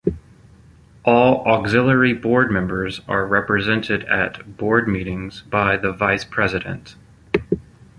All 1.05 1.45
auxiliary 1.45 2.11
board 2.15 2.49
members 2.49 3.01
are 3.07 3.27
represented 3.27 4.03
at 4.05 4.57
Board 4.57 4.87
Meetings 4.87 5.41
by 5.43 5.77
the 5.77 5.91
Vice 5.91 6.25
President. 6.25 6.95